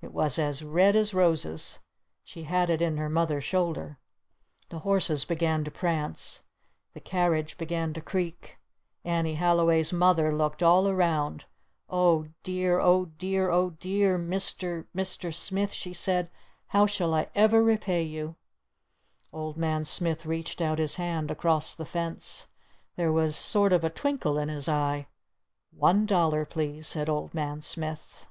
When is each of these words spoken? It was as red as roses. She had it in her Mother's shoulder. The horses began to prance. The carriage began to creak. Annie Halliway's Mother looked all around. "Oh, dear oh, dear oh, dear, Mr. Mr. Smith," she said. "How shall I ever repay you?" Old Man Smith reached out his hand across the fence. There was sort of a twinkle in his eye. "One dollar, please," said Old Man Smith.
It 0.00 0.12
was 0.12 0.38
as 0.38 0.62
red 0.62 0.94
as 0.94 1.12
roses. 1.12 1.80
She 2.22 2.44
had 2.44 2.70
it 2.70 2.80
in 2.80 2.98
her 2.98 3.08
Mother's 3.08 3.42
shoulder. 3.42 3.98
The 4.68 4.78
horses 4.80 5.24
began 5.24 5.64
to 5.64 5.72
prance. 5.72 6.42
The 6.94 7.00
carriage 7.00 7.58
began 7.58 7.92
to 7.94 8.00
creak. 8.00 8.58
Annie 9.04 9.34
Halliway's 9.34 9.92
Mother 9.92 10.32
looked 10.32 10.62
all 10.62 10.88
around. 10.88 11.46
"Oh, 11.90 12.28
dear 12.44 12.78
oh, 12.78 13.06
dear 13.06 13.50
oh, 13.50 13.70
dear, 13.70 14.20
Mr. 14.20 14.86
Mr. 14.96 15.34
Smith," 15.34 15.72
she 15.72 15.92
said. 15.92 16.30
"How 16.68 16.86
shall 16.86 17.12
I 17.12 17.28
ever 17.34 17.60
repay 17.60 18.04
you?" 18.04 18.36
Old 19.32 19.56
Man 19.56 19.84
Smith 19.84 20.24
reached 20.24 20.60
out 20.60 20.78
his 20.78 20.94
hand 20.96 21.28
across 21.28 21.74
the 21.74 21.84
fence. 21.84 22.46
There 22.94 23.12
was 23.12 23.34
sort 23.34 23.72
of 23.72 23.82
a 23.82 23.90
twinkle 23.90 24.38
in 24.38 24.48
his 24.48 24.68
eye. 24.68 25.08
"One 25.72 26.06
dollar, 26.06 26.44
please," 26.44 26.86
said 26.86 27.08
Old 27.08 27.34
Man 27.34 27.60
Smith. 27.62 28.24